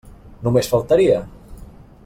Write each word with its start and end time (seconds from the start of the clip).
Només 0.47 0.71
faltaria! 0.71 1.21